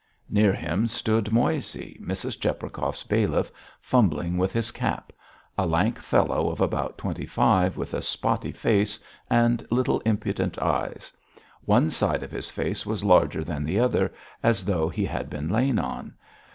Near 0.31 0.51
him 0.51 0.87
stood 0.87 1.31
Moissey, 1.31 1.99
Mrs. 2.03 2.39
Cheprakov's 2.39 3.03
bailiff, 3.03 3.51
fumbling 3.81 4.35
with 4.35 4.51
his 4.51 4.71
cap; 4.71 5.13
a 5.59 5.67
lank 5.67 5.99
fellow 5.99 6.49
of 6.49 6.59
about 6.59 6.97
twenty 6.97 7.27
five, 7.27 7.77
with 7.77 7.93
a 7.93 8.01
spotty 8.01 8.51
face 8.51 8.97
and 9.29 9.63
little, 9.69 9.99
impudent 9.99 10.57
eyes; 10.57 11.13
one 11.65 11.91
side 11.91 12.23
of 12.23 12.31
his 12.31 12.49
face 12.49 12.83
was 12.83 13.03
larger 13.03 13.43
than 13.43 13.63
the 13.63 13.79
other 13.79 14.11
as 14.41 14.65
though 14.65 14.89
he 14.89 15.05
had 15.05 15.29
been 15.29 15.49
lain 15.49 15.77
on. 15.77 16.15